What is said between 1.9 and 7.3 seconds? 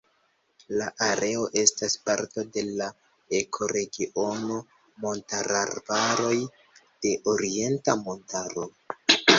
parto de la ekoregiono Montararbaroj de